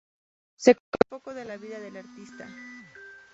Se 0.55 0.73
conoce 0.73 1.07
poco 1.09 1.31
de 1.35 1.45
la 1.45 1.57
vida 1.57 1.79
del 1.79 1.95
artista. 1.95 2.49